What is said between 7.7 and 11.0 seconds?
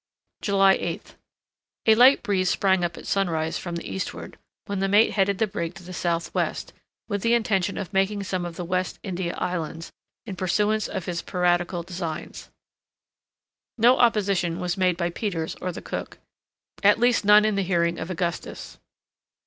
of making some of the West India islands in pursuance